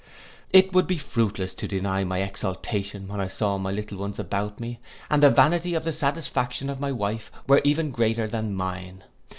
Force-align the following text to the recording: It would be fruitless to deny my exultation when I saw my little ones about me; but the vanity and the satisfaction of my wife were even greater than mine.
It 0.51 0.73
would 0.73 0.87
be 0.87 0.97
fruitless 0.97 1.53
to 1.53 1.67
deny 1.67 2.03
my 2.03 2.23
exultation 2.23 3.07
when 3.07 3.19
I 3.21 3.27
saw 3.27 3.59
my 3.59 3.69
little 3.71 3.99
ones 3.99 4.17
about 4.17 4.59
me; 4.59 4.79
but 5.11 5.21
the 5.21 5.29
vanity 5.29 5.75
and 5.75 5.85
the 5.85 5.93
satisfaction 5.93 6.71
of 6.71 6.79
my 6.79 6.91
wife 6.91 7.31
were 7.47 7.61
even 7.63 7.91
greater 7.91 8.27
than 8.27 8.55
mine. 8.55 9.03